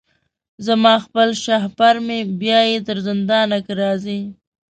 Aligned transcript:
زما 0.65 0.93
خپل 1.05 1.29
شهپر 1.43 1.95
مي 2.07 2.19
بیايي 2.39 2.77
تر 2.87 2.97
زندانه 3.07 3.57
که 3.65 3.73
راځې 3.81 4.19